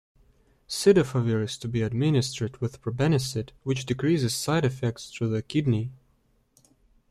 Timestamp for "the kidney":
5.27-5.91